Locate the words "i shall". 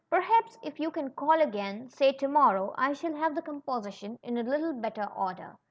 2.75-3.13